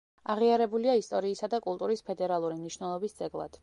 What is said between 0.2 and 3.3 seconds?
აღიარებულია ისტორიისა და კულტურის ფედერალური მნიშვნელობის